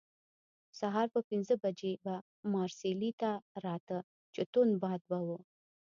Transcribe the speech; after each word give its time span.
سهار 0.79 1.07
پر 1.13 1.21
پنځه 1.29 1.55
بجې 1.63 1.93
به 2.03 2.13
مارسیلي 2.53 3.11
ته 3.21 3.31
راته، 3.65 3.97
چې 4.33 4.41
توند 4.51 4.73
باد 4.83 5.01
به 5.09 5.17
وو. 5.25 5.37